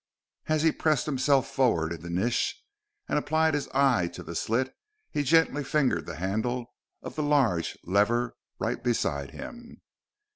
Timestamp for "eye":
3.67-4.07